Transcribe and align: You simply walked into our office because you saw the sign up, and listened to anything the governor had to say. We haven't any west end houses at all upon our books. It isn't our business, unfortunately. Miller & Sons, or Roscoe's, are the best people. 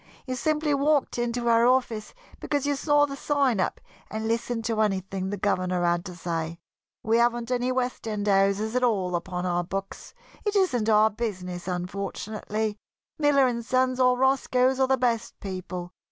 You 0.25 0.33
simply 0.33 0.73
walked 0.73 1.19
into 1.19 1.47
our 1.47 1.67
office 1.67 2.15
because 2.39 2.65
you 2.65 2.75
saw 2.75 3.05
the 3.05 3.15
sign 3.15 3.59
up, 3.59 3.79
and 4.09 4.27
listened 4.27 4.65
to 4.65 4.81
anything 4.81 5.29
the 5.29 5.37
governor 5.37 5.83
had 5.83 6.03
to 6.05 6.15
say. 6.15 6.57
We 7.03 7.17
haven't 7.17 7.51
any 7.51 7.71
west 7.71 8.07
end 8.07 8.27
houses 8.27 8.75
at 8.75 8.83
all 8.83 9.15
upon 9.15 9.45
our 9.45 9.63
books. 9.63 10.15
It 10.43 10.55
isn't 10.55 10.89
our 10.89 11.11
business, 11.11 11.67
unfortunately. 11.67 12.79
Miller 13.19 13.61
& 13.61 13.61
Sons, 13.61 13.99
or 13.99 14.17
Roscoe's, 14.17 14.79
are 14.79 14.87
the 14.87 14.97
best 14.97 15.39
people. 15.39 15.91